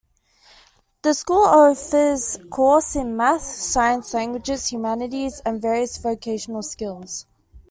[1.03, 7.27] The school offers courses in math, science, languages, humanities and various vocational skills.